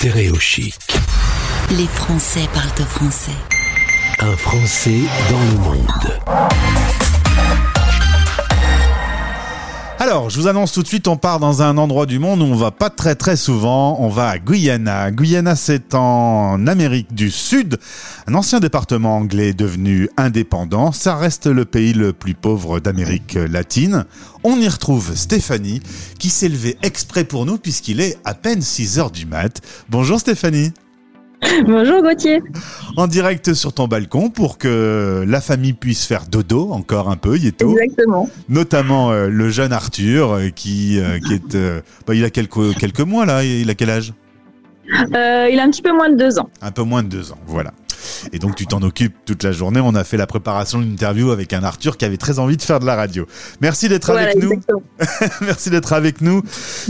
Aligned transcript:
Stéréo 0.00 0.38
chic. 0.38 0.78
Les 1.72 1.86
Français 1.86 2.48
parlent 2.54 2.70
au 2.80 2.86
français. 2.86 3.36
Un 4.20 4.34
Français 4.34 5.02
dans 5.28 5.40
le 5.40 5.58
monde. 5.58 6.20
Alors, 10.02 10.30
je 10.30 10.40
vous 10.40 10.48
annonce 10.48 10.72
tout 10.72 10.82
de 10.82 10.88
suite, 10.88 11.08
on 11.08 11.18
part 11.18 11.40
dans 11.40 11.60
un 11.60 11.76
endroit 11.76 12.06
du 12.06 12.18
monde 12.18 12.40
où 12.40 12.44
on 12.46 12.54
va 12.54 12.70
pas 12.70 12.88
très 12.88 13.14
très 13.14 13.36
souvent. 13.36 13.98
On 14.00 14.08
va 14.08 14.30
à 14.30 14.38
Guyana. 14.38 15.10
Guyana, 15.10 15.54
c'est 15.56 15.94
en 15.94 16.66
Amérique 16.66 17.12
du 17.14 17.30
Sud, 17.30 17.76
un 18.26 18.34
ancien 18.34 18.60
département 18.60 19.18
anglais 19.18 19.52
devenu 19.52 20.08
indépendant. 20.16 20.92
Ça 20.92 21.16
reste 21.16 21.48
le 21.48 21.66
pays 21.66 21.92
le 21.92 22.14
plus 22.14 22.32
pauvre 22.32 22.80
d'Amérique 22.80 23.34
latine. 23.34 24.06
On 24.42 24.58
y 24.58 24.68
retrouve 24.68 25.14
Stéphanie, 25.14 25.82
qui 26.18 26.30
s'est 26.30 26.48
levée 26.48 26.78
exprès 26.82 27.24
pour 27.24 27.44
nous 27.44 27.58
puisqu'il 27.58 28.00
est 28.00 28.16
à 28.24 28.32
peine 28.32 28.62
6 28.62 28.98
heures 28.98 29.10
du 29.10 29.26
mat. 29.26 29.60
Bonjour 29.90 30.18
Stéphanie. 30.18 30.72
Bonjour 31.66 32.02
Gauthier. 32.02 32.42
En 32.96 33.06
direct 33.06 33.54
sur 33.54 33.72
ton 33.72 33.88
balcon 33.88 34.30
pour 34.30 34.58
que 34.58 35.24
la 35.26 35.40
famille 35.40 35.72
puisse 35.72 36.06
faire 36.06 36.26
dodo 36.26 36.70
encore 36.70 37.08
un 37.08 37.16
peu, 37.16 37.36
Yeto. 37.36 37.78
Exactement. 37.78 38.28
Notamment 38.48 39.10
euh, 39.10 39.28
le 39.28 39.48
jeune 39.48 39.72
Arthur 39.72 40.32
euh, 40.32 40.48
qui, 40.48 40.98
euh, 41.00 41.18
qui 41.18 41.34
est. 41.34 41.56
bah, 42.06 42.14
il 42.14 42.24
a 42.24 42.30
quelques, 42.30 42.76
quelques 42.76 43.00
mois 43.00 43.24
là, 43.24 43.44
il 43.44 43.70
a 43.70 43.74
quel 43.74 43.90
âge? 43.90 44.12
Il 44.86 45.16
a 45.16 45.62
un 45.62 45.70
petit 45.70 45.82
peu 45.82 45.92
moins 45.92 46.10
de 46.10 46.16
deux 46.16 46.38
ans. 46.38 46.50
Un 46.60 46.72
peu 46.72 46.82
moins 46.82 47.02
de 47.02 47.08
deux 47.08 47.32
ans, 47.32 47.38
voilà. 47.46 47.72
Et 48.32 48.38
donc 48.38 48.56
tu 48.56 48.66
t'en 48.66 48.82
occupes 48.82 49.14
toute 49.24 49.42
la 49.42 49.52
journée. 49.52 49.80
On 49.80 49.94
a 49.94 50.04
fait 50.04 50.16
la 50.16 50.26
préparation 50.26 50.78
d'une 50.78 50.92
interview 50.92 51.30
avec 51.30 51.52
un 51.52 51.62
Arthur 51.62 51.96
qui 51.96 52.04
avait 52.04 52.16
très 52.16 52.38
envie 52.38 52.56
de 52.56 52.62
faire 52.62 52.80
de 52.80 52.86
la 52.86 52.96
radio. 52.96 53.26
Merci 53.60 53.88
d'être 53.88 54.10
avec 54.10 54.36
nous. 54.36 54.60
Merci 55.40 55.70
d'être 55.70 55.92
avec 55.92 56.20
nous. 56.20 56.42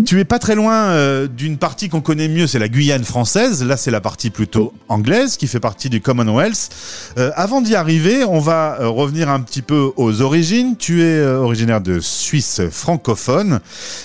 Tu 0.04 0.20
es 0.20 0.24
pas 0.24 0.38
très 0.38 0.54
loin 0.54 0.74
euh, 0.74 1.27
d'une 1.27 1.59
partie 1.59 1.88
qu'on 1.88 2.01
connaît 2.01 2.28
mieux, 2.28 2.46
c'est 2.46 2.59
la 2.59 2.68
Guyane 2.68 3.04
française. 3.04 3.65
Là, 3.65 3.77
c'est 3.77 3.91
la 3.91 4.01
partie 4.01 4.30
plutôt 4.30 4.73
anglaise 4.88 5.37
qui 5.37 5.46
fait 5.46 5.60
partie 5.60 5.88
du 5.91 6.01
Commonwealth. 6.01 6.71
Euh, 7.18 7.30
avant 7.34 7.60
d'y 7.60 7.74
arriver, 7.74 8.24
on 8.24 8.38
va 8.38 8.79
euh, 8.80 8.88
revenir 8.88 9.29
un 9.29 9.40
petit 9.40 9.62
peu 9.62 9.93
aux 9.96 10.23
origines. 10.23 10.77
Tu 10.77 11.02
es 11.02 11.18
euh, 11.18 11.38
originaire 11.38 11.80
de 11.80 12.01
Suisse 12.01 12.62
francophone 12.71 13.60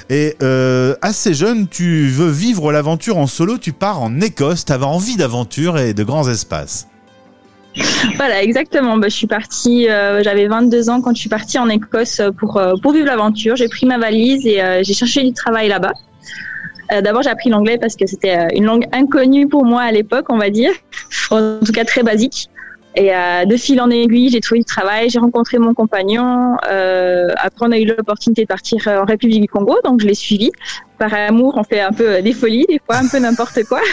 et 0.09 0.35
assez 1.01 1.33
jeune, 1.33 1.67
tu 1.67 2.07
veux 2.07 2.29
vivre 2.29 2.72
l'aventure 2.72 3.17
en 3.17 3.27
solo. 3.27 3.57
Tu 3.57 3.72
pars 3.72 4.01
en 4.01 4.22
Écosse. 4.22 4.66
Tu 4.66 4.73
avais 4.73 4.85
envie 4.85 5.17
d'aventure 5.17 5.77
et 5.77 5.94
de 5.94 6.03
grands 6.03 6.27
espaces. 6.27 6.88
Voilà, 8.17 8.41
exactement. 8.43 8.97
Bah, 8.97 9.07
je 9.09 9.15
suis 9.15 9.27
partie, 9.27 9.89
euh, 9.89 10.23
j'avais 10.23 10.47
22 10.47 10.89
ans 10.89 11.01
quand 11.01 11.13
je 11.13 11.19
suis 11.19 11.29
partie 11.29 11.59
en 11.59 11.69
Écosse 11.69 12.21
pour, 12.39 12.57
euh, 12.57 12.73
pour 12.81 12.93
vivre 12.93 13.07
l'aventure. 13.07 13.55
J'ai 13.55 13.67
pris 13.67 13.85
ma 13.85 13.97
valise 13.97 14.45
et 14.45 14.61
euh, 14.61 14.81
j'ai 14.83 14.93
cherché 14.93 15.23
du 15.23 15.33
travail 15.33 15.67
là-bas. 15.67 15.93
Euh, 16.91 17.01
D'abord, 17.01 17.23
j'ai 17.23 17.29
appris 17.29 17.49
l'anglais 17.49 17.77
parce 17.77 17.95
que 17.95 18.05
c'était 18.05 18.47
une 18.55 18.65
langue 18.65 18.85
inconnue 18.91 19.47
pour 19.47 19.65
moi 19.65 19.81
à 19.81 19.91
l'époque, 19.91 20.25
on 20.29 20.37
va 20.37 20.49
dire. 20.49 20.71
En 21.31 21.59
tout 21.65 21.71
cas, 21.71 21.83
très 21.83 22.03
basique. 22.03 22.49
Et 22.95 23.13
euh, 23.13 23.45
de 23.45 23.57
fil 23.57 23.81
en 23.81 23.89
aiguille, 23.89 24.29
j'ai 24.29 24.39
trouvé 24.39 24.59
du 24.59 24.65
travail, 24.65 25.09
j'ai 25.09 25.19
rencontré 25.19 25.57
mon 25.57 25.73
compagnon. 25.73 26.55
Euh, 26.69 27.27
après, 27.38 27.65
on 27.67 27.71
a 27.71 27.77
eu 27.77 27.85
l'opportunité 27.85 28.43
de 28.43 28.47
partir 28.47 28.88
euh, 28.88 29.01
en 29.01 29.05
République 29.05 29.41
du 29.41 29.47
Congo, 29.49 29.75
donc 29.83 29.99
je 29.99 30.07
l'ai 30.07 30.13
suivi. 30.13 30.51
Par 30.97 31.13
amour, 31.13 31.55
on 31.57 31.63
fait 31.66 31.81
un 31.81 31.91
peu 31.91 32.21
des 32.21 32.31
folies, 32.31 32.66
des 32.69 32.79
fois 32.85 32.95
un 32.95 33.07
peu 33.07 33.19
n'importe 33.19 33.63
quoi. 33.66 33.81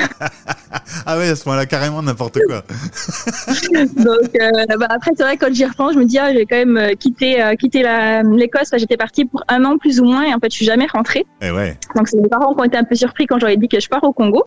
Ah 1.05 1.19
ouais, 1.19 1.29
à 1.29 1.37
ce 1.37 1.49
moment-là, 1.49 1.67
carrément 1.67 2.03
n'importe 2.03 2.39
quoi. 2.47 2.63
Donc 3.97 4.31
euh, 4.41 4.77
bah, 4.79 4.87
après 4.89 5.11
c'est 5.17 5.23
vrai 5.23 5.37
quand 5.37 5.53
j'y 5.53 5.65
repense, 5.65 5.95
je 5.95 5.99
me 5.99 6.05
dis 6.05 6.19
ah, 6.19 6.33
j'ai 6.33 6.47
quand 6.47 6.57
même 6.57 6.97
quitté 6.97 7.43
quitté 7.59 7.83
l'Écosse. 7.83 8.69
Enfin, 8.69 8.79
J'étais 8.79 8.97
partie 8.97 9.25
pour 9.25 9.43
un 9.49 9.65
an 9.65 9.79
plus 9.79 10.01
ou 10.01 10.05
moins 10.05 10.23
et 10.23 10.35
en 10.35 10.39
fait 10.39 10.51
je 10.51 10.57
suis 10.57 10.65
jamais 10.65 10.87
rentrée. 10.87 11.27
Et 11.41 11.51
ouais. 11.51 11.77
Donc 11.95 12.09
c'est 12.09 12.17
mes 12.17 12.29
parents 12.29 12.55
qui 12.55 12.61
ont 12.61 12.65
été 12.65 12.79
un 12.79 12.85
peu 12.85 12.95
surpris 12.95 13.27
quand 13.27 13.39
j'aurais 13.39 13.57
dit 13.57 13.69
que 13.69 13.81
je 13.81 13.89
pars 13.89 14.03
au 14.05 14.13
Congo. 14.13 14.45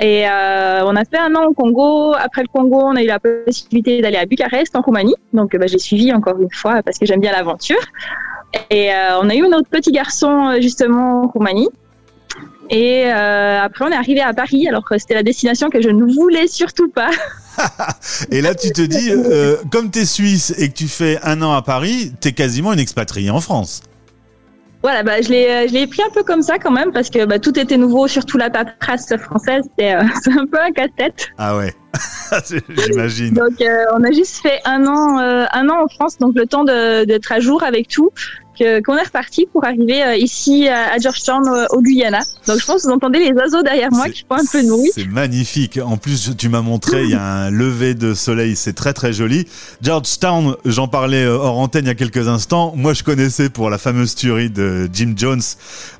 Et 0.00 0.26
euh, 0.26 0.82
on 0.86 0.96
a 0.96 1.04
fait 1.04 1.18
un 1.18 1.34
an 1.34 1.44
au 1.44 1.52
Congo. 1.52 2.14
Après 2.14 2.40
le 2.40 2.48
Congo, 2.48 2.80
on 2.82 2.96
a 2.96 3.02
eu 3.02 3.06
la 3.06 3.20
possibilité 3.20 4.00
d'aller 4.00 4.16
à 4.16 4.24
Bucarest 4.24 4.74
en 4.74 4.80
Roumanie. 4.80 5.14
Donc 5.34 5.54
bah, 5.54 5.66
j'ai 5.66 5.78
suivi 5.78 6.10
encore 6.12 6.40
une 6.40 6.50
fois 6.50 6.82
parce 6.82 6.98
que 6.98 7.04
j'aime 7.04 7.20
bien 7.20 7.32
l'aventure. 7.32 7.80
Et 8.70 8.92
euh, 8.92 9.20
on 9.20 9.28
a 9.28 9.34
eu 9.34 9.46
notre 9.46 9.68
petit 9.68 9.92
garçon 9.92 10.48
euh, 10.48 10.60
justement 10.60 11.24
en 11.24 11.26
Roumanie. 11.28 11.68
Et 12.70 13.10
après 13.10 13.84
on 13.84 13.88
est 13.88 13.96
arrivé 13.96 14.20
à 14.20 14.32
Paris 14.32 14.68
alors 14.68 14.84
c'était 14.96 15.14
la 15.14 15.24
destination 15.24 15.70
que 15.70 15.82
je 15.82 15.88
ne 15.88 16.04
voulais 16.04 16.46
surtout 16.46 16.88
pas. 16.88 17.10
Et 18.30 18.40
là, 18.40 18.54
tu 18.54 18.70
te 18.70 18.80
dis, 18.80 19.10
comme 19.70 19.90
t'es 19.90 20.06
suisse 20.06 20.54
et 20.56 20.68
que 20.68 20.74
tu 20.74 20.86
fais 20.86 21.18
un 21.24 21.42
an 21.42 21.52
à 21.52 21.62
Paris, 21.62 22.12
t'es 22.20 22.30
quasiment 22.30 22.72
une 22.72 22.78
expatriée 22.78 23.30
en 23.30 23.40
France. 23.40 23.82
Voilà, 24.82 25.02
bah, 25.02 25.20
je 25.20 25.28
l'ai, 25.28 25.48
euh, 25.48 25.68
je 25.68 25.74
l'ai 25.74 25.86
pris 25.86 26.02
un 26.02 26.10
peu 26.10 26.22
comme 26.22 26.40
ça 26.40 26.58
quand 26.58 26.70
même 26.70 26.90
parce 26.90 27.10
que 27.10 27.26
bah, 27.26 27.38
tout 27.38 27.58
était 27.58 27.76
nouveau, 27.76 28.08
surtout 28.08 28.38
la 28.38 28.48
paperasse 28.48 29.14
française, 29.16 29.64
c'est, 29.78 29.94
euh, 29.94 30.02
c'est 30.22 30.32
un 30.32 30.46
peu 30.46 30.58
un 30.58 30.72
casse-tête. 30.72 31.28
Ah 31.36 31.56
ouais, 31.56 31.74
j'imagine. 32.68 33.34
Donc, 33.34 33.60
euh, 33.60 33.84
on 33.94 34.02
a 34.04 34.10
juste 34.10 34.40
fait 34.40 34.60
un 34.64 34.86
an, 34.86 35.18
euh, 35.18 35.44
un 35.52 35.68
an 35.68 35.84
en 35.84 35.88
France, 35.88 36.16
donc 36.18 36.34
le 36.34 36.46
temps 36.46 36.64
de, 36.64 37.04
d'être 37.04 37.30
à 37.30 37.40
jour 37.40 37.62
avec 37.62 37.88
tout, 37.88 38.10
qu'on 38.60 38.96
est 38.96 39.02
reparti 39.02 39.46
pour 39.52 39.64
arriver 39.64 40.02
euh, 40.02 40.16
ici 40.16 40.68
à, 40.68 40.98
Georgetown, 40.98 41.42
au, 41.70 41.80
Guyana. 41.82 42.20
Donc, 42.46 42.60
je 42.60 42.66
pense 42.66 42.82
que 42.82 42.88
vous 42.88 42.94
entendez 42.94 43.18
les 43.18 43.32
oiseaux 43.32 43.62
derrière 43.62 43.90
moi 43.90 44.08
qui 44.08 44.24
font 44.28 44.36
un 44.36 44.44
peu 44.50 44.62
de 44.62 44.68
bruit. 44.68 44.90
C'est 44.94 45.06
magnifique. 45.08 45.78
En 45.82 45.96
plus, 45.96 46.36
tu 46.36 46.48
m'as 46.48 46.60
montré, 46.60 47.04
il 47.04 47.10
y 47.10 47.14
a 47.14 47.22
un 47.22 47.50
lever 47.50 47.94
de 47.94 48.14
soleil, 48.14 48.56
c'est 48.56 48.72
très 48.72 48.92
très 48.92 49.12
joli. 49.12 49.46
Georgetown, 49.82 50.56
j'en 50.64 50.88
parlais 50.88 51.24
euh, 51.24 51.36
hors 51.36 51.58
antenne 51.58 51.86
il 51.86 51.88
y 51.88 51.90
a 51.90 51.94
quelques 51.94 52.28
instants. 52.28 52.72
Moi, 52.76 52.94
je 52.94 53.02
connaissais 53.02 53.48
pour 53.50 53.70
la 53.70 53.78
fameuse 53.78 54.14
tuerie 54.14 54.50
de 54.50 54.88
Jim 54.92 55.14
Jones. 55.16 55.42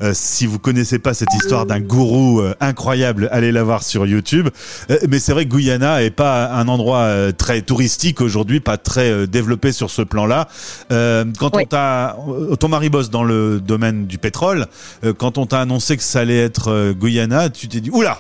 Euh, 0.03 0.13
si 0.15 0.47
vous 0.47 0.59
connaissez 0.59 0.99
pas 0.99 1.15
cette 1.15 1.35
histoire 1.35 1.67
d'un 1.67 1.81
gourou 1.81 2.43
incroyable, 2.61 3.29
allez 3.33 3.53
la 3.53 3.63
voir 3.63 3.83
sur 3.83 4.07
YouTube. 4.07 4.49
Euh, 4.91 4.99
mais 5.09 5.19
c'est 5.19 5.33
vrai 5.33 5.47
que 5.47 5.51
Guyana 5.51 6.03
est 6.03 6.11
pas 6.11 6.53
un 6.53 6.69
endroit 6.69 7.33
très 7.33 7.63
touristique 7.63 8.21
aujourd'hui, 8.21 8.61
pas 8.61 8.77
très 8.77 9.27
développé 9.27 9.73
sur 9.73 9.91
ce 9.91 10.03
plan-là. 10.03 10.49
Euh, 10.93 11.25
quand 11.39 11.55
Oui. 11.57 11.63
on 11.65 11.67
t'a, 11.67 12.17
ton 12.57 12.69
mari 12.69 12.89
bosse 12.91 13.11
dans 13.11 13.25
le 13.25 13.61
domaine 13.61 14.07
du 14.07 14.19
pétrole. 14.19 14.67
Euh, 15.05 15.13
quand 15.13 15.39
on 15.39 15.47
t'a 15.47 15.61
annoncé 15.61 15.97
que 15.97 16.03
ça 16.03 16.21
allait 16.21 16.39
être 16.39 16.69
euh, 16.69 16.93
Guyana, 16.93 17.51
tu 17.51 17.69
t'es 17.69 17.81
dit 17.81 17.91
oula. 17.91 18.19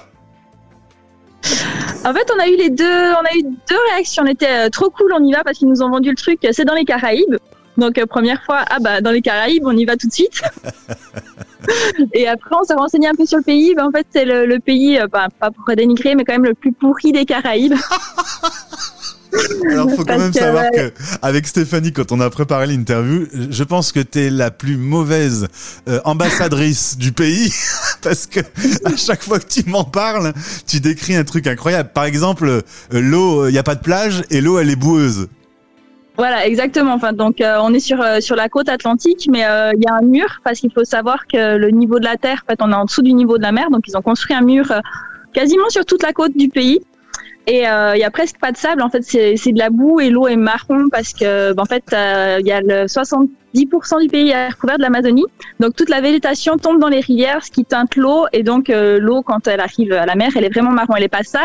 En 2.05 2.13
fait, 2.15 2.27
on 2.35 2.41
a 2.41 2.49
eu 2.49 2.57
les 2.57 2.71
deux, 2.71 2.85
on 2.85 3.25
a 3.25 3.35
eu 3.37 3.43
deux 3.43 3.77
réactions. 3.93 4.23
On 4.25 4.31
était 4.31 4.67
euh, 4.67 4.69
trop 4.71 4.91
cool, 4.91 5.13
on 5.19 5.25
y 5.25 5.33
va 5.33 5.43
parce 5.45 5.59
qu'ils 5.59 5.69
nous 5.69 5.83
ont 5.83 5.91
vendu 5.91 6.11
le 6.11 6.17
truc. 6.17 6.45
euh, 6.45 6.51
C'est 6.53 6.65
dans 6.65 6.75
les 6.75 6.85
Caraïbes. 6.85 7.37
Donc 7.77 7.99
euh, 7.99 8.07
première 8.07 8.43
fois, 8.45 8.65
ah 8.69 8.79
bah 8.81 9.01
dans 9.01 9.11
les 9.11 9.23
Caraïbes, 9.23 9.63
on 9.67 9.77
y 9.77 9.85
va 9.85 9.97
tout 9.97 10.07
de 10.09 10.13
suite. 10.13 10.43
Et 12.15 12.27
après, 12.27 12.51
on 12.59 12.65
s'est 12.65 12.75
renseigné 12.75 13.09
un 13.09 13.15
peu 13.15 13.27
sur 13.27 13.39
le 13.39 13.45
pays. 13.45 13.75
Ben, 13.75 13.87
en 13.87 13.91
fait, 13.91 14.07
c'est 14.11 14.25
le, 14.25 14.47
le 14.47 14.59
pays, 14.61 14.99
euh, 14.99 15.07
bah, 15.07 15.29
pas 15.39 15.51
pour 15.51 15.65
dénigrer, 15.77 16.15
mais 16.15 16.25
quand 16.25 16.33
même 16.33 16.45
le 16.45 16.55
plus 16.55 16.73
pourri 16.73 17.13
des 17.13 17.25
Caraïbes. 17.25 17.75
Alors, 19.71 19.91
faut 19.91 20.05
quand 20.05 20.19
même 20.19 20.33
savoir 20.33 20.71
que 20.71 20.93
avec 21.23 21.47
Stéphanie, 21.47 21.93
quand 21.93 22.13
on 22.13 22.21
a 22.21 22.31
préparé 22.31 22.67
l'interview, 22.67 23.27
je 23.33 23.65
pense 23.65 23.93
que 23.93 24.01
t'es 24.01 24.31
la 24.31 24.51
plus 24.51 24.77
mauvaise 24.77 25.49
euh, 25.89 26.01
ambassadrice 26.05 26.99
du 26.99 27.13
pays 27.13 27.53
parce 28.03 28.27
que 28.27 28.41
à 28.85 28.97
chaque 28.97 29.23
fois 29.23 29.39
que 29.39 29.49
tu 29.49 29.69
m'en 29.69 29.85
parles, 29.85 30.33
tu 30.67 30.81
décris 30.81 31.17
un 31.17 31.25
truc 31.25 31.47
incroyable. 31.47 31.91
Par 31.93 32.05
exemple, 32.05 32.47
euh, 32.49 32.63
l'eau, 32.91 33.49
il 33.49 33.55
y 33.55 33.59
a 33.59 33.63
pas 33.63 33.75
de 33.75 33.83
plage 33.83 34.23
et 34.31 34.41
l'eau, 34.41 34.59
elle 34.59 34.71
est 34.71 34.77
boueuse. 34.77 35.29
Voilà, 36.21 36.47
exactement. 36.47 36.93
Enfin, 36.93 37.15
donc 37.15 37.41
euh, 37.41 37.57
on 37.63 37.73
est 37.73 37.81
sur 37.81 38.03
euh, 38.03 38.21
sur 38.21 38.37
la 38.37 38.51
côte 38.51 38.69
atlantique, 38.69 39.27
mais 39.31 39.47
euh, 39.47 39.73
il 39.75 39.83
y 39.83 39.87
a 39.87 39.95
un 39.95 40.03
mur 40.03 40.41
parce 40.45 40.61
qu'il 40.61 40.71
faut 40.71 40.85
savoir 40.85 41.27
que 41.27 41.57
le 41.57 41.71
niveau 41.71 41.99
de 41.99 42.05
la 42.05 42.19
terre, 42.19 42.43
en 42.45 42.51
fait, 42.51 42.59
on 42.61 42.71
est 42.71 42.75
en 42.75 42.85
dessous 42.85 43.01
du 43.01 43.15
niveau 43.15 43.39
de 43.39 43.43
la 43.43 43.53
mer, 43.53 43.71
donc 43.71 43.85
ils 43.89 43.97
ont 43.97 44.03
construit 44.03 44.37
un 44.37 44.43
mur 44.43 44.71
euh, 44.71 44.81
quasiment 45.33 45.71
sur 45.71 45.87
toute 45.87 46.03
la 46.03 46.13
côte 46.13 46.37
du 46.37 46.51
pays. 46.51 46.81
Et 47.47 47.69
euh, 47.69 47.97
il 47.97 48.01
y 48.01 48.05
a 48.05 48.11
presque 48.11 48.39
pas 48.39 48.53
de 48.53 48.56
sable. 48.56 48.83
En 48.83 48.91
fait, 48.91 49.03
c'est 49.03 49.34
de 49.34 49.59
la 49.59 49.71
boue 49.71 50.01
et 50.01 50.11
l'eau 50.11 50.28
est 50.28 50.37
marron 50.37 50.89
parce 50.91 51.12
que, 51.12 51.53
ben, 51.53 51.62
en 51.62 51.67
fait, 51.67 51.84
euh, 51.93 52.37
il 52.41 52.47
y 52.47 52.53
a 52.53 52.61
le 52.61 52.87
70% 52.87 54.01
du 54.01 54.09
pays 54.09 54.31
est 54.31 54.49
recouvert 54.49 54.77
de 54.77 54.83
l'Amazonie. 54.83 55.25
Donc 55.59 55.75
toute 55.75 55.89
la 55.89 56.01
végétation 56.01 56.56
tombe 56.56 56.78
dans 56.78 56.89
les 56.89 57.01
rivières, 57.01 57.45
ce 57.45 57.51
qui 57.51 57.65
teinte 57.65 57.97
l'eau. 57.97 58.27
Et 58.33 58.43
donc 58.43 58.71
euh, 58.71 58.99
l'eau, 59.01 59.23
quand 59.23 59.49
elle 59.49 59.61
arrive 59.61 59.93
à 59.93 60.06
la 60.06 60.15
mer, 60.15 60.31
elle 60.37 60.45
est 60.45 60.53
vraiment 60.53 60.71
marron. 60.71 60.95
Elle 60.97 61.04
est 61.04 61.09
pas 61.09 61.22
sale, 61.22 61.42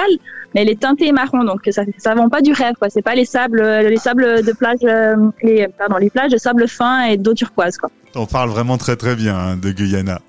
mais 0.53 0.61
elle 0.61 0.69
est 0.69 0.79
teintée 0.79 1.11
marron. 1.11 1.43
Donc 1.43 1.61
ça, 1.71 1.83
ça 1.97 2.13
vend 2.13 2.29
pas 2.29 2.41
du 2.41 2.53
rêve. 2.53 2.75
Quoi. 2.77 2.89
C'est 2.89 3.01
pas 3.01 3.15
les 3.15 3.25
sables, 3.25 3.61
euh, 3.61 3.89
les 3.89 3.97
sables 3.97 4.43
de 4.43 4.51
plage, 4.51 4.79
euh, 4.83 5.15
les 5.41 5.67
pardon, 5.67 5.97
les 5.97 6.09
plages 6.09 6.31
de 6.31 6.37
sable 6.37 6.67
fin 6.67 7.05
et 7.05 7.17
d'eau 7.17 7.33
turquoise. 7.33 7.77
Quoi. 7.77 7.89
On 8.15 8.25
parle 8.25 8.49
vraiment 8.49 8.77
très 8.77 8.95
très 8.95 9.15
bien 9.15 9.35
hein, 9.35 9.57
de 9.57 9.71
Guyana. 9.71 10.19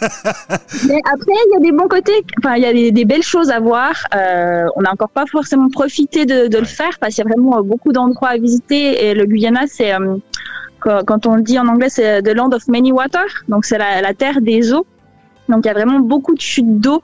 Mais 0.88 1.00
après, 1.12 1.32
il 1.32 1.52
y 1.52 1.56
a 1.56 1.60
des 1.60 1.72
bons 1.72 1.88
côtés. 1.88 2.24
Enfin, 2.38 2.56
il 2.56 2.62
y 2.62 2.66
a 2.66 2.72
des, 2.72 2.90
des 2.90 3.04
belles 3.04 3.22
choses 3.22 3.50
à 3.50 3.60
voir. 3.60 3.92
Euh, 4.14 4.66
on 4.76 4.82
n'a 4.82 4.92
encore 4.92 5.10
pas 5.10 5.24
forcément 5.30 5.68
profité 5.68 6.26
de, 6.26 6.48
de 6.48 6.58
le 6.58 6.64
faire 6.64 6.98
parce 7.00 7.14
qu'il 7.14 7.24
y 7.24 7.26
a 7.26 7.30
vraiment 7.30 7.58
euh, 7.58 7.62
beaucoup 7.62 7.92
d'endroits 7.92 8.30
à 8.30 8.36
visiter. 8.38 9.06
Et 9.06 9.14
le 9.14 9.26
Guyana, 9.26 9.66
c'est 9.66 9.94
euh, 9.94 10.16
quand 10.80 11.26
on 11.26 11.36
le 11.36 11.42
dit 11.42 11.58
en 11.58 11.66
anglais, 11.68 11.88
c'est 11.88 12.22
the 12.22 12.34
land 12.34 12.50
of 12.52 12.66
many 12.68 12.92
water. 12.92 13.24
Donc 13.48 13.64
c'est 13.64 13.78
la, 13.78 14.00
la 14.00 14.14
terre 14.14 14.40
des 14.40 14.72
eaux. 14.72 14.86
Donc 15.48 15.64
il 15.64 15.68
y 15.68 15.70
a 15.70 15.74
vraiment 15.74 16.00
beaucoup 16.00 16.34
de 16.34 16.40
chutes 16.40 16.80
d'eau 16.80 17.02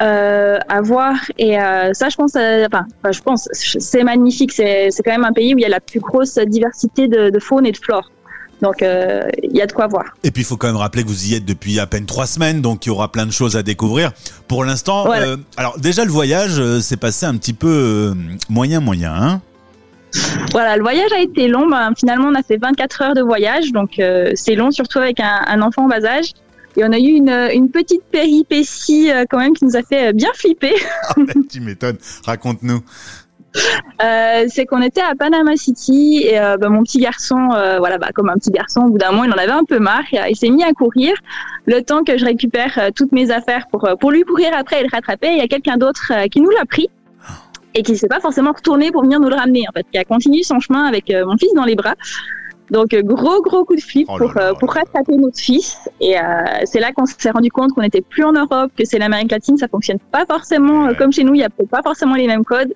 euh, 0.00 0.58
à 0.68 0.80
voir. 0.80 1.16
Et 1.38 1.60
euh, 1.60 1.92
ça, 1.92 2.08
je 2.08 2.16
pense, 2.16 2.36
euh, 2.36 2.66
enfin, 2.66 2.86
je 3.10 3.20
pense, 3.20 3.48
c'est 3.52 4.04
magnifique. 4.04 4.52
C'est 4.52 4.90
c'est 4.90 5.02
quand 5.02 5.10
même 5.10 5.24
un 5.24 5.32
pays 5.32 5.54
où 5.54 5.58
il 5.58 5.62
y 5.62 5.66
a 5.66 5.68
la 5.68 5.80
plus 5.80 5.98
grosse 5.98 6.38
diversité 6.38 7.08
de, 7.08 7.30
de 7.30 7.38
faune 7.40 7.66
et 7.66 7.72
de 7.72 7.76
flore. 7.76 8.10
Donc 8.62 8.76
il 8.80 9.56
y 9.56 9.62
a 9.62 9.66
de 9.66 9.72
quoi 9.72 9.86
voir. 9.86 10.04
Et 10.24 10.30
puis 10.30 10.42
il 10.42 10.44
faut 10.44 10.56
quand 10.56 10.66
même 10.66 10.76
rappeler 10.76 11.04
que 11.04 11.08
vous 11.08 11.26
y 11.26 11.34
êtes 11.34 11.44
depuis 11.44 11.78
à 11.78 11.86
peine 11.86 12.06
trois 12.06 12.26
semaines, 12.26 12.60
donc 12.60 12.86
il 12.86 12.88
y 12.88 12.92
aura 12.92 13.12
plein 13.12 13.26
de 13.26 13.30
choses 13.30 13.56
à 13.56 13.62
découvrir. 13.62 14.12
Pour 14.48 14.64
l'instant, 14.64 15.06
alors 15.56 15.78
déjà 15.78 16.04
le 16.04 16.10
voyage 16.10 16.80
s'est 16.80 16.96
passé 16.96 17.26
un 17.26 17.36
petit 17.36 17.52
peu 17.52 18.14
moyen 18.48 18.80
moyen. 18.80 19.12
Hein 19.14 19.40
voilà, 20.52 20.76
le 20.76 20.82
voyage 20.82 21.12
a 21.12 21.20
été 21.20 21.48
long. 21.48 21.68
Ben, 21.68 21.92
finalement, 21.96 22.28
on 22.28 22.34
a 22.34 22.42
fait 22.42 22.56
24 22.56 23.02
heures 23.02 23.14
de 23.14 23.20
voyage, 23.22 23.72
donc 23.72 24.00
c'est 24.34 24.54
long, 24.54 24.70
surtout 24.70 24.98
avec 24.98 25.20
un, 25.20 25.42
un 25.46 25.62
enfant 25.62 25.84
en 25.84 25.88
bas 25.88 26.04
âge. 26.04 26.32
Et 26.78 26.84
on 26.84 26.92
a 26.92 26.98
eu 26.98 27.10
une, 27.10 27.30
une 27.52 27.70
petite 27.70 28.04
péripétie 28.04 29.10
euh, 29.10 29.24
quand 29.28 29.38
même 29.38 29.52
qui 29.52 29.64
nous 29.64 29.76
a 29.76 29.82
fait 29.82 30.08
euh, 30.08 30.12
bien 30.12 30.30
flipper. 30.34 30.74
Ah, 31.08 31.14
tu 31.50 31.60
m'étonnes. 31.60 31.96
Raconte-nous. 32.24 32.82
Euh, 34.02 34.44
c'est 34.48 34.66
qu'on 34.66 34.82
était 34.82 35.00
à 35.00 35.14
Panama 35.18 35.56
City 35.56 36.22
et 36.24 36.38
euh, 36.38 36.56
bah, 36.56 36.68
mon 36.68 36.82
petit 36.82 36.98
garçon, 36.98 37.48
euh, 37.52 37.78
voilà, 37.78 37.98
bah, 37.98 38.10
comme 38.14 38.28
un 38.28 38.34
petit 38.34 38.50
garçon, 38.50 38.82
au 38.82 38.90
bout 38.90 38.98
d'un 38.98 39.10
moment, 39.10 39.24
il 39.24 39.32
en 39.32 39.36
avait 39.36 39.50
un 39.50 39.64
peu 39.64 39.78
marre. 39.78 40.04
Il 40.12 40.36
s'est 40.36 40.50
mis 40.50 40.62
à 40.62 40.72
courir. 40.72 41.14
Le 41.66 41.82
temps 41.82 42.04
que 42.04 42.16
je 42.16 42.24
récupère 42.24 42.90
toutes 42.94 43.12
mes 43.12 43.30
affaires 43.30 43.66
pour 43.70 43.88
pour 44.00 44.10
lui 44.10 44.22
courir 44.22 44.50
après 44.56 44.80
et 44.80 44.82
le 44.82 44.88
rattraper, 44.90 45.28
il 45.32 45.38
y 45.38 45.42
a 45.42 45.48
quelqu'un 45.48 45.76
d'autre 45.76 46.12
qui 46.30 46.40
nous 46.40 46.50
l'a 46.50 46.64
pris 46.64 46.88
et 47.74 47.82
qui 47.82 47.96
s'est 47.96 48.08
pas 48.08 48.20
forcément 48.20 48.52
retourné 48.52 48.90
pour 48.90 49.02
venir 49.02 49.20
nous 49.20 49.28
le 49.28 49.34
ramener. 49.34 49.64
En 49.68 49.72
fait, 49.72 49.86
qui 49.90 49.98
a 49.98 50.04
continué 50.04 50.42
son 50.42 50.60
chemin 50.60 50.84
avec 50.84 51.12
mon 51.12 51.36
fils 51.36 51.52
dans 51.54 51.64
les 51.64 51.74
bras. 51.74 51.94
Donc 52.70 52.94
gros 52.94 53.42
gros 53.42 53.64
coup 53.64 53.76
de 53.76 53.80
flip 53.80 54.08
oh 54.10 54.18
pour 54.18 54.34
pour 54.60 54.72
rattraper 54.72 55.16
notre 55.16 55.38
fils 55.38 55.88
et 56.00 56.18
euh, 56.18 56.22
c'est 56.64 56.80
là 56.80 56.92
qu'on 56.92 57.06
s'est 57.06 57.30
rendu 57.30 57.50
compte 57.50 57.72
qu'on 57.72 57.80
n'était 57.80 58.02
plus 58.02 58.24
en 58.24 58.32
Europe, 58.32 58.70
que 58.76 58.84
c'est 58.84 58.98
l'Amérique 58.98 59.30
latine, 59.30 59.56
ça 59.56 59.68
fonctionne 59.68 59.98
pas 60.12 60.26
forcément 60.26 60.92
comme 60.94 61.10
chez 61.10 61.24
nous, 61.24 61.34
il 61.34 61.40
y 61.40 61.44
a 61.44 61.48
pas 61.48 61.82
forcément 61.82 62.14
les 62.14 62.26
mêmes 62.26 62.44
codes 62.44 62.74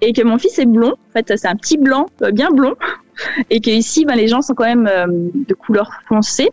et 0.00 0.12
que 0.12 0.22
mon 0.22 0.38
fils 0.38 0.58
est 0.58 0.66
blond, 0.66 0.92
en 0.92 1.12
fait 1.12 1.32
c'est 1.36 1.48
un 1.48 1.56
petit 1.56 1.78
blanc, 1.78 2.06
bien 2.32 2.50
blond 2.50 2.74
et 3.50 3.60
que 3.60 3.70
ici 3.70 4.04
ben 4.04 4.16
les 4.16 4.28
gens 4.28 4.42
sont 4.42 4.54
quand 4.54 4.64
même 4.64 4.88
de 5.34 5.54
couleur 5.54 5.90
foncée. 6.08 6.50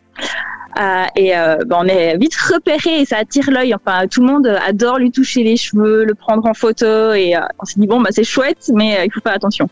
Euh, 0.80 1.06
et 1.16 1.36
euh, 1.36 1.58
ben, 1.66 1.78
on 1.80 1.86
est 1.86 2.18
vite 2.18 2.36
repéré 2.36 3.02
et 3.02 3.06
ça 3.06 3.18
attire 3.18 3.50
l'œil. 3.50 3.74
Enfin, 3.74 4.08
tout 4.08 4.22
le 4.22 4.28
monde 4.28 4.48
adore 4.48 5.00
lui 5.00 5.12
toucher 5.12 5.44
les 5.44 5.58
cheveux, 5.58 6.04
le 6.06 6.14
prendre 6.14 6.46
en 6.46 6.54
photo 6.54 7.14
et 7.14 7.36
euh, 7.36 7.40
on 7.60 7.66
s'est 7.66 7.80
dit 7.80 7.88
bon 7.88 8.00
bah 8.00 8.10
c'est 8.12 8.24
chouette, 8.24 8.70
mais 8.76 9.00
il 9.06 9.12
faut 9.12 9.22
faire 9.22 9.34
attention. 9.34 9.70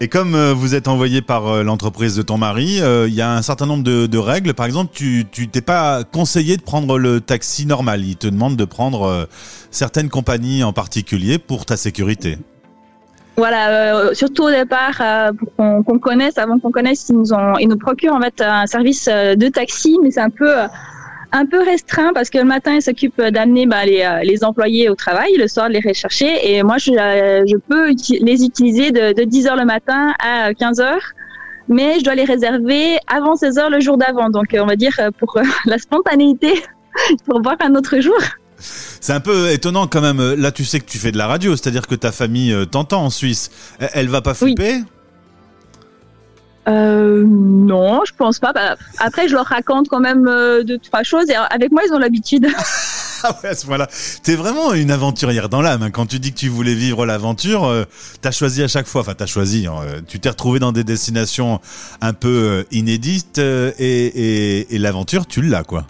Et 0.00 0.08
comme 0.08 0.36
vous 0.52 0.74
êtes 0.74 0.88
envoyé 0.88 1.22
par 1.22 1.62
l'entreprise 1.62 2.16
de 2.16 2.22
ton 2.22 2.36
mari, 2.36 2.80
il 3.06 3.14
y 3.14 3.20
a 3.20 3.32
un 3.32 3.42
certain 3.42 3.66
nombre 3.66 3.84
de, 3.84 4.18
règles. 4.18 4.54
Par 4.54 4.66
exemple, 4.66 4.90
tu 4.92 5.24
tu 5.30 5.48
t'es 5.48 5.60
pas 5.60 6.04
conseillé 6.04 6.56
de 6.56 6.62
prendre 6.62 6.98
le 6.98 7.20
taxi 7.20 7.66
normal. 7.66 8.04
Il 8.04 8.16
te 8.16 8.26
demande 8.26 8.56
de 8.56 8.64
prendre 8.64 9.28
certaines 9.70 10.08
compagnies 10.08 10.64
en 10.64 10.72
particulier 10.72 11.38
pour 11.38 11.66
ta 11.66 11.76
sécurité. 11.76 12.38
Voilà, 13.36 13.94
euh, 13.94 14.14
surtout 14.14 14.44
au 14.44 14.50
départ, 14.50 15.00
euh, 15.00 15.32
pour 15.32 15.84
qu'on 15.84 15.98
connaisse, 15.98 16.36
avant 16.36 16.58
qu'on 16.58 16.70
connaisse, 16.70 17.08
ils 17.08 17.16
nous, 17.16 17.32
ont, 17.32 17.56
ils 17.58 17.68
nous 17.68 17.78
procurent 17.78 18.14
en 18.14 18.20
fait 18.20 18.42
un 18.42 18.66
service 18.66 19.08
euh, 19.10 19.34
de 19.34 19.48
taxi, 19.48 19.98
mais 20.02 20.10
c'est 20.10 20.20
un 20.20 20.30
peu 20.30 20.52
un 21.34 21.46
peu 21.46 21.62
restreint 21.62 22.12
parce 22.12 22.28
que 22.28 22.36
le 22.36 22.44
matin, 22.44 22.74
ils 22.74 22.82
s'occupent 22.82 23.22
d'amener 23.22 23.64
bah, 23.64 23.86
les, 23.86 24.06
les 24.22 24.44
employés 24.44 24.90
au 24.90 24.94
travail, 24.94 25.34
le 25.38 25.48
soir 25.48 25.68
de 25.68 25.72
les 25.72 25.80
rechercher, 25.80 26.28
et 26.42 26.62
moi, 26.62 26.76
je, 26.76 26.90
je 26.92 27.56
peux 27.56 27.86
les 28.22 28.44
utiliser 28.44 28.90
de, 28.90 29.14
de 29.14 29.24
10 29.24 29.46
heures 29.46 29.56
le 29.56 29.64
matin 29.64 30.12
à 30.22 30.52
15 30.52 30.80
heures 30.80 31.12
mais 31.68 32.00
je 32.00 32.04
dois 32.04 32.16
les 32.16 32.24
réserver 32.24 32.98
avant 33.06 33.34
16 33.36 33.56
heures 33.56 33.70
le 33.70 33.80
jour 33.80 33.96
d'avant. 33.96 34.28
Donc, 34.28 34.54
on 34.58 34.66
va 34.66 34.76
dire 34.76 34.94
pour 35.18 35.40
la 35.64 35.78
spontanéité, 35.78 36.52
pour 37.24 37.40
voir 37.40 37.56
un 37.60 37.76
autre 37.76 37.98
jour. 38.00 38.18
C'est 39.00 39.12
un 39.12 39.20
peu 39.20 39.50
étonnant 39.50 39.86
quand 39.86 40.00
même. 40.00 40.34
Là, 40.34 40.52
tu 40.52 40.64
sais 40.64 40.80
que 40.80 40.90
tu 40.90 40.98
fais 40.98 41.12
de 41.12 41.18
la 41.18 41.26
radio, 41.26 41.56
c'est-à-dire 41.56 41.86
que 41.86 41.94
ta 41.94 42.12
famille 42.12 42.52
euh, 42.52 42.64
t'entend 42.64 43.04
en 43.04 43.10
Suisse. 43.10 43.50
Elle 43.78 44.08
va 44.08 44.22
pas 44.22 44.34
flipper? 44.34 44.82
Euh, 46.68 47.24
non, 47.26 48.02
je 48.06 48.12
pense 48.14 48.38
pas. 48.38 48.52
Bah, 48.52 48.76
après, 48.98 49.28
je 49.28 49.34
leur 49.34 49.46
raconte 49.46 49.88
quand 49.88 50.00
même 50.00 50.28
euh, 50.28 50.62
deux, 50.62 50.78
trois 50.78 51.02
choses 51.02 51.28
et 51.28 51.34
avec 51.34 51.72
moi, 51.72 51.82
ils 51.86 51.92
ont 51.92 51.98
l'habitude. 51.98 52.46
ah 53.24 53.36
ouais, 53.42 53.50
à 53.50 53.54
ce 53.54 53.66
moment-là. 53.66 53.88
T'es 54.22 54.36
vraiment 54.36 54.72
une 54.72 54.90
aventurière 54.90 55.48
dans 55.48 55.60
l'âme. 55.60 55.82
Hein. 55.82 55.90
Quand 55.90 56.06
tu 56.06 56.20
dis 56.20 56.32
que 56.32 56.38
tu 56.38 56.48
voulais 56.48 56.74
vivre 56.74 57.04
l'aventure, 57.04 57.64
euh, 57.64 57.84
t'as 58.20 58.30
choisi 58.30 58.62
à 58.62 58.68
chaque 58.68 58.86
fois. 58.86 59.00
Enfin, 59.00 59.14
t'as 59.14 59.26
choisi. 59.26 59.66
Hein, 59.66 59.80
tu 60.06 60.20
t'es 60.20 60.28
retrouvé 60.28 60.60
dans 60.60 60.72
des 60.72 60.84
destinations 60.84 61.60
un 62.00 62.12
peu 62.12 62.64
inédites 62.70 63.38
et, 63.38 64.74
et 64.74 64.78
l'aventure, 64.78 65.26
tu 65.26 65.42
l'as, 65.42 65.64
quoi. 65.64 65.86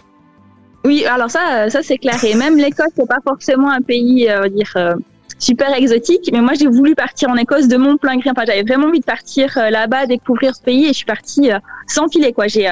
Oui, 0.85 1.05
alors 1.05 1.31
ça, 1.31 1.69
ça 1.69 1.81
c'est 1.81 1.97
clair. 1.97 2.21
Et 2.25 2.35
même 2.35 2.57
l'Écosse, 2.57 2.91
c'est 2.95 3.07
pas 3.07 3.19
forcément 3.23 3.69
un 3.69 3.81
pays, 3.81 4.29
euh, 4.29 4.49
dire, 4.49 4.71
euh, 4.75 4.95
super 5.39 5.73
exotique. 5.73 6.29
Mais 6.33 6.41
moi, 6.41 6.53
j'ai 6.59 6.67
voulu 6.67 6.93
partir 6.93 7.29
en 7.29 7.37
Écosse 7.37 7.69
de 7.69 7.77
mon 7.77 7.95
plein 7.95 8.17
gré. 8.17 8.29
Enfin, 8.31 8.43
j'avais 8.45 8.63
vraiment 8.63 8.87
envie 8.87 8.99
de 8.99 9.05
partir 9.05 9.57
euh, 9.57 9.69
là-bas, 9.69 10.07
découvrir 10.07 10.53
ce 10.53 10.61
pays, 10.61 10.85
et 10.85 10.87
je 10.89 10.93
suis 10.93 11.05
partie 11.05 11.51
sans 11.87 12.09
filet. 12.09 12.33
Quoi, 12.33 12.47
j'ai, 12.47 12.69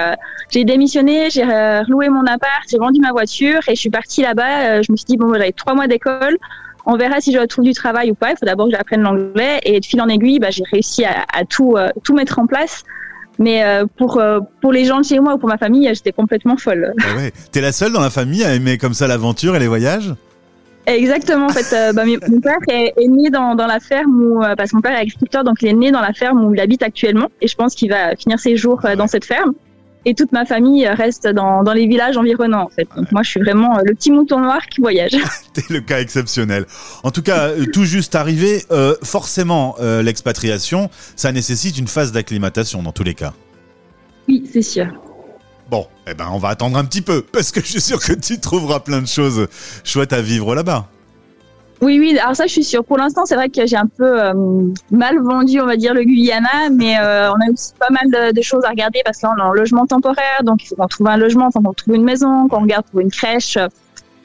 j'ai 0.50 0.66
démissionné, 0.66 1.30
j'ai 1.30 1.46
loué 1.88 2.10
mon 2.10 2.26
appart, 2.26 2.64
j'ai 2.70 2.78
vendu 2.78 3.00
ma 3.00 3.12
voiture, 3.12 3.60
et 3.68 3.76
je 3.76 3.80
suis 3.80 3.90
partie 3.90 4.22
là-bas. 4.22 4.82
je 4.82 4.92
me 4.92 4.98
suis 4.98 5.06
dit 5.06 5.18
bon, 5.18 5.34
j'avais 5.34 5.52
trois 5.54 5.74
mois 5.74 5.88
d'école. 5.88 6.38
On 6.86 6.98
verra 6.98 7.22
si 7.22 7.32
je 7.32 7.38
retrouve 7.38 7.64
du 7.64 7.74
travail 7.74 8.12
ou 8.12 8.16
pas. 8.16 8.32
Il 8.32 8.38
faut 8.38 8.46
d'abord 8.46 8.68
que 8.68 8.76
j'apprenne 8.76 9.04
l'anglais. 9.04 9.60
Et 9.64 9.80
de 9.80 9.86
fil 9.86 10.02
en 10.02 10.10
aiguille, 10.10 10.40
bah, 10.40 10.50
j'ai 10.50 10.64
réussi 10.72 11.06
à, 11.06 11.26
à 11.34 11.46
tout, 11.46 11.76
tout 12.04 12.14
mettre 12.14 12.40
en 12.40 12.48
place. 12.48 12.84
Mais 13.42 13.64
euh, 13.64 13.86
pour, 13.98 14.20
euh, 14.20 14.40
pour 14.62 14.72
les 14.72 14.86
gens 14.86 15.00
de 15.00 15.06
chez 15.06 15.20
moi 15.20 15.34
ou 15.34 15.38
pour 15.40 15.50
ma 15.50 15.58
famille, 15.58 15.90
j'étais 15.94 16.12
complètement 16.12 16.58
folle. 16.58 16.94
Ah 17.02 17.18
ouais. 17.18 17.32
T'es 17.52 17.60
la 17.60 17.72
seule 17.72 17.92
dans 17.92 18.00
la 18.00 18.12
famille 18.12 18.44
à 18.44 18.54
aimer 18.54 18.78
comme 18.78 18.94
ça 18.94 19.08
l'aventure 19.08 19.56
et 19.56 19.60
les 19.60 19.68
voyages? 19.68 20.14
Exactement, 20.86 21.48
en 21.48 21.50
fait, 21.50 21.76
euh, 21.76 21.94
bah, 21.94 22.04
mon 22.06 22.40
père 22.40 22.58
est, 22.68 22.94
né 23.08 23.30
dans, 23.30 23.56
dans, 23.56 23.68
la 23.68 23.80
ferme 23.80 24.22
où, 24.22 24.40
parce 24.58 24.72
que 24.72 24.76
mon 24.76 24.82
père 24.82 24.94
est 24.94 25.02
agriculteur, 25.02 25.44
donc 25.44 25.62
il 25.62 25.68
est 25.68 25.74
né 25.74 25.92
dans 25.92 26.02
la 26.02 26.14
ferme 26.14 26.44
où 26.44 26.54
il 26.54 26.60
habite 26.60 26.82
actuellement, 26.82 27.28
et 27.40 27.48
je 27.48 27.56
pense 27.56 27.76
qu'il 27.76 27.90
va 27.90 28.16
finir 28.16 28.40
ses 28.40 28.58
jours 28.58 28.82
dans 28.98 29.08
cette 29.08 29.26
ferme 29.26 29.54
et 30.06 30.16
toute 30.16 30.32
ma 30.32 30.46
famille 30.46 30.88
reste 30.88 31.28
dans, 31.28 31.64
dans 31.64 31.74
les 31.74 31.88
villages 31.88 32.18
environnants 32.18 32.64
en 32.64 32.70
fait. 32.70 32.88
Donc 32.96 33.12
moi 33.12 33.24
je 33.24 33.32
suis 33.32 33.40
vraiment 33.40 33.78
euh, 33.78 33.82
le 33.86 33.94
petit 33.94 34.12
mouton 34.12 34.40
noir 34.40 34.66
qui 34.68 34.82
voyage. 34.82 35.12
T'es 35.54 35.64
le 35.70 35.82
cas 35.82 36.00
exceptionnel. 36.00 36.66
En 37.04 37.12
tout 37.12 37.22
cas, 37.22 37.50
euh, 37.50 37.66
tout 37.72 37.86
juste 37.86 38.16
arrivé, 38.16 38.64
euh, 38.72 38.96
forcément 39.04 39.76
l'expatriation, 39.80 40.90
ça 41.16 41.32
nécessite 41.32 41.78
une 41.78 41.88
phase 41.88 42.12
d'acclimatation 42.12 42.84
dans 42.84 42.92
tous 42.92 43.04
les 43.04 43.14
cas. 43.14 43.34
Oui, 44.28 44.44
c'est 44.52 44.62
sûr. 44.62 44.88
Bon, 45.70 45.88
eh 46.08 46.14
ben 46.14 46.28
on 46.32 46.38
va 46.38 46.50
attendre 46.50 46.78
un 46.78 46.86
petit 46.86 47.02
peu 47.02 47.22
parce 47.22 47.52
que 47.52 47.62
je 47.62 47.68
suis 47.68 47.82
sûr 47.82 48.00
que 48.00 48.14
tu 48.14 48.40
trouveras 48.40 48.80
plein 48.80 49.02
de 49.02 49.08
choses 49.08 49.48
chouettes 49.84 50.14
à 50.14 50.22
vivre 50.22 50.56
là-bas. 50.56 50.88
Oui, 51.82 51.98
oui, 52.00 52.16
alors 52.20 52.36
ça, 52.36 52.46
je 52.46 52.52
suis 52.52 52.64
sûre. 52.64 52.84
Pour 52.86 53.00
l'instant, 53.00 53.26
c'est 53.26 53.34
vrai 53.34 53.50
que 53.50 53.66
j'ai 53.66 53.76
un 53.76 53.88
peu 53.88 54.22
euh, 54.22 54.34
mal 54.92 55.20
vendu, 55.20 55.60
on 55.60 55.66
va 55.66 55.78
dire, 55.78 55.96
le 55.96 56.04
Guyana, 56.04 56.70
mais 56.72 57.00
euh, 57.00 57.32
on 57.32 57.34
a 57.34 57.52
aussi 57.52 57.74
pas 57.80 57.90
mal 57.90 58.34
de, 58.34 58.42
choses 58.42 58.64
à 58.66 58.70
regarder 58.70 59.02
parce 59.04 59.20
que 59.20 59.26
là, 59.26 59.34
on 59.36 59.40
est 59.40 59.48
en 59.48 59.54
logement 59.54 59.88
temporaire, 59.88 60.44
donc 60.44 60.64
il 60.64 60.68
faut 60.68 60.76
qu'on 60.76 60.88
trouve 60.88 61.08
un 61.08 61.18
logement, 61.18 61.48
enfin, 61.48 61.60
qu'on 61.64 61.74
trouve 61.74 61.96
une 61.96 62.04
maison, 62.04 62.48
qu'on 62.48 62.62
regarde 62.62 62.86
pour 62.92 63.00
une 63.00 63.10
crèche 63.10 63.58
euh, 63.58 63.68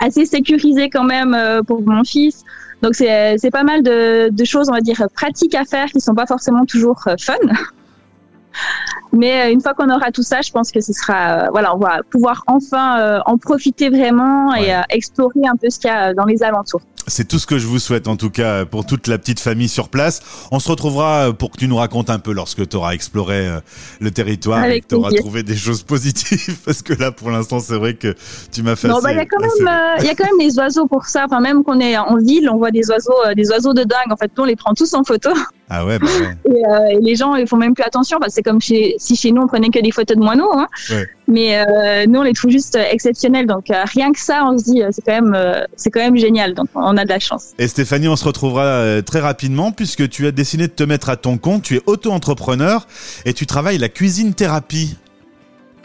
assez 0.00 0.26
sécurisée 0.26 0.90
quand 0.90 1.04
même 1.04 1.34
pour 1.66 1.80
mon 1.80 2.04
fils. 2.04 2.44
Donc 2.82 2.94
c'est 2.94 3.50
pas 3.50 3.62
mal 3.62 3.82
de, 3.82 4.28
de, 4.28 4.44
choses, 4.44 4.68
on 4.68 4.74
va 4.74 4.82
dire, 4.82 5.02
pratiques 5.14 5.54
à 5.54 5.64
faire 5.64 5.86
qui 5.86 6.00
sont 6.00 6.14
pas 6.14 6.26
forcément 6.26 6.66
toujours 6.66 7.02
fun. 7.18 7.34
Mais 9.12 9.50
une 9.50 9.62
fois 9.62 9.72
qu'on 9.72 9.88
aura 9.88 10.10
tout 10.10 10.22
ça, 10.22 10.42
je 10.42 10.52
pense 10.52 10.70
que 10.70 10.82
ce 10.82 10.92
sera, 10.92 11.48
voilà, 11.50 11.74
on 11.74 11.78
va 11.78 12.00
pouvoir 12.10 12.42
enfin 12.46 13.22
en 13.24 13.38
profiter 13.38 13.88
vraiment 13.88 14.54
et 14.54 14.74
explorer 14.90 15.40
un 15.50 15.56
peu 15.56 15.70
ce 15.70 15.78
qu'il 15.78 15.88
y 15.88 15.92
a 15.94 16.12
dans 16.12 16.26
les 16.26 16.42
alentours. 16.42 16.82
C'est 17.08 17.28
tout 17.28 17.38
ce 17.38 17.46
que 17.46 17.58
je 17.58 17.66
vous 17.66 17.78
souhaite 17.78 18.08
en 18.08 18.16
tout 18.16 18.30
cas 18.30 18.64
pour 18.64 18.84
toute 18.84 19.06
la 19.06 19.18
petite 19.18 19.40
famille 19.40 19.68
sur 19.68 19.88
place. 19.88 20.20
On 20.50 20.58
se 20.58 20.68
retrouvera 20.68 21.32
pour 21.32 21.50
que 21.50 21.58
tu 21.58 21.68
nous 21.68 21.76
racontes 21.76 22.10
un 22.10 22.18
peu 22.18 22.32
lorsque 22.32 22.68
tu 22.68 22.76
auras 22.76 22.92
exploré 22.92 23.48
euh, 23.48 23.60
le 24.00 24.10
territoire 24.10 24.64
et 24.64 24.80
que 24.80 24.86
tu 24.88 24.94
auras 24.96 25.10
trouvé 25.12 25.42
des 25.42 25.56
choses 25.56 25.82
positives 25.82 26.58
parce 26.64 26.82
que 26.82 26.92
là 26.94 27.12
pour 27.12 27.30
l'instant 27.30 27.60
c'est 27.60 27.76
vrai 27.76 27.94
que 27.94 28.14
tu 28.52 28.62
m'as 28.62 28.76
fait 28.76 28.88
bah, 28.88 28.98
il 29.12 29.16
y 29.16 29.20
a 29.20 29.26
quand 29.26 29.40
même 29.40 29.68
euh, 29.68 29.96
il 30.00 30.06
y 30.06 30.08
a 30.08 30.14
quand 30.14 30.24
même 30.24 30.38
des 30.38 30.58
oiseaux 30.58 30.86
pour 30.86 31.04
ça 31.06 31.24
enfin 31.26 31.40
même 31.40 31.62
qu'on 31.62 31.80
est 31.80 31.96
en 31.96 32.16
ville, 32.16 32.48
on 32.50 32.56
voit 32.56 32.70
des 32.70 32.88
oiseaux 32.90 33.14
euh, 33.26 33.34
des 33.34 33.50
oiseaux 33.50 33.72
de 33.72 33.84
dingue 33.84 34.10
en 34.10 34.16
fait, 34.16 34.30
on 34.38 34.44
les 34.44 34.56
prend 34.56 34.74
tous 34.74 34.92
en 34.94 35.04
photo. 35.04 35.30
Ah 35.68 35.84
ouais, 35.84 35.98
bah 35.98 36.06
ouais. 36.06 36.92
Et, 36.92 36.98
les 37.00 37.16
gens 37.16 37.34
ils 37.34 37.48
font 37.48 37.56
même 37.56 37.74
plus 37.74 37.84
attention 37.84 38.18
parce 38.18 38.30
que 38.30 38.34
c'est 38.36 38.42
comme 38.42 38.60
chez, 38.60 38.94
si 38.98 39.16
chez 39.16 39.32
nous 39.32 39.42
on 39.42 39.46
prenait 39.46 39.68
que 39.68 39.80
des 39.80 39.90
photos 39.90 40.16
de 40.16 40.22
moineaux 40.22 40.52
hein. 40.52 40.68
Ouais. 40.90 41.08
Mais 41.28 41.58
euh, 41.58 42.06
nous, 42.06 42.20
on 42.20 42.22
les 42.22 42.32
trouve 42.32 42.50
juste 42.50 42.76
exceptionnels. 42.76 43.46
Donc 43.46 43.70
euh, 43.70 43.82
rien 43.84 44.12
que 44.12 44.20
ça, 44.20 44.44
on 44.44 44.56
se 44.56 44.64
dit, 44.64 44.82
euh, 44.82 44.90
c'est 44.92 45.02
quand 45.02 45.20
même, 45.20 45.66
c'est 45.76 45.90
quand 45.90 46.00
même 46.00 46.16
génial. 46.16 46.54
Donc 46.54 46.68
on 46.74 46.96
a 46.96 47.04
de 47.04 47.08
la 47.08 47.18
chance. 47.18 47.52
Et 47.58 47.66
Stéphanie, 47.66 48.08
on 48.08 48.16
se 48.16 48.24
retrouvera 48.24 49.02
très 49.02 49.20
rapidement 49.20 49.72
puisque 49.72 50.08
tu 50.08 50.26
as 50.26 50.32
décidé 50.32 50.68
de 50.68 50.72
te 50.72 50.84
mettre 50.84 51.08
à 51.08 51.16
ton 51.16 51.38
compte. 51.38 51.62
Tu 51.62 51.76
es 51.76 51.82
auto-entrepreneur 51.86 52.86
et 53.24 53.32
tu 53.32 53.46
travailles 53.46 53.78
la 53.78 53.88
cuisine 53.88 54.34
thérapie. 54.34 54.96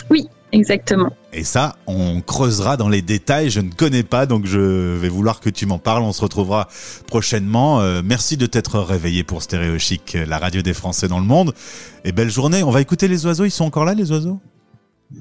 Oui, 0.10 0.28
exactement. 0.52 1.12
Et 1.34 1.44
ça, 1.44 1.78
on 1.88 2.22
creusera 2.22 2.76
dans 2.76 2.90
les 2.90 3.02
détails. 3.02 3.50
Je 3.50 3.62
ne 3.62 3.72
connais 3.72 4.04
pas, 4.04 4.26
donc 4.26 4.46
je 4.46 4.98
vais 4.98 5.10
vouloir 5.10 5.40
que 5.40 5.50
tu 5.50 5.66
m'en 5.66 5.80
parles. 5.80 6.04
On 6.04 6.12
se 6.12 6.22
retrouvera 6.22 6.68
prochainement. 7.08 7.82
merci 8.04 8.36
de 8.36 8.46
t'être 8.46 8.80
réveillé 8.80 9.24
pour 9.24 9.42
Stéréo 9.42 9.78
Chic, 9.78 10.18
la 10.28 10.38
radio 10.38 10.62
des 10.62 10.74
Français 10.74 11.08
dans 11.08 11.20
le 11.20 11.26
monde. 11.26 11.54
Et 12.04 12.12
belle 12.12 12.30
journée. 12.30 12.64
On 12.64 12.72
va 12.72 12.82
écouter 12.82 13.08
les 13.08 13.26
oiseaux. 13.26 13.46
Ils 13.46 13.52
sont 13.52 13.66
encore 13.66 13.86
là, 13.86 13.94
les 13.94 14.12
oiseaux? 14.12 14.42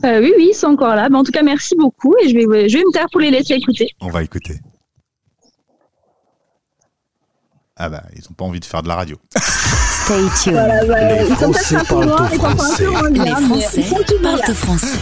Euh, 0.05 0.21
oui, 0.21 0.33
oui, 0.37 0.49
ils 0.51 0.55
sont 0.55 0.69
encore 0.69 0.95
là. 0.95 1.09
Mais 1.09 1.19
en 1.19 1.25
tout 1.25 1.33
cas, 1.33 1.43
merci 1.43 1.75
beaucoup 1.77 2.15
et 2.23 2.29
je 2.29 2.35
vais, 2.35 2.69
je 2.69 2.79
vais 2.79 2.85
me 2.85 2.93
taire 2.93 3.07
pour 3.11 3.21
les 3.21 3.31
laisser 3.31 3.55
écouter. 3.55 3.89
On 4.01 4.09
va 4.09 4.23
écouter. 4.23 4.61
Ah 7.77 7.89
bah, 7.89 8.03
ils 8.15 8.23
n'ont 8.23 8.35
pas 8.37 8.45
envie 8.45 8.61
de 8.61 8.65
faire 8.65 8.83
de 8.83 8.89
la 8.89 8.97
radio. 8.97 9.17
Stay 10.11 10.29
tuned. 10.43 10.55
Voilà, 10.87 11.23
Les 11.23 11.31
Français 11.31 11.77
parlent 11.89 12.11
au 12.11 12.25
français. 12.37 12.85
Les 13.13 13.31
Français 13.31 13.85
parlent 14.21 14.41
au 14.49 14.55
français. 14.55 14.99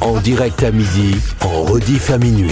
En 0.00 0.18
direct 0.18 0.64
à 0.64 0.72
midi, 0.72 1.14
en 1.42 1.62
rediff 1.62 2.10
à 2.10 2.18
minuit. 2.18 2.50